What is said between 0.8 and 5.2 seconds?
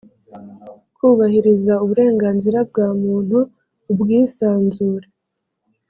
kubahiriza uburenganzira bwa muntu ubwisanzure